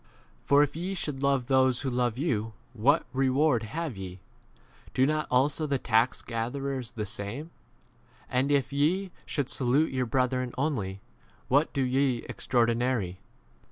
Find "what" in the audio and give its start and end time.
2.73-3.05, 11.49-11.71